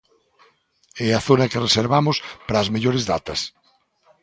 É 1.07 1.07
a 1.13 1.23
zona 1.27 1.49
que 1.51 1.63
reservamos 1.67 2.17
para 2.45 2.61
as 2.63 2.71
mellores 2.73 3.03
datas. 3.11 3.39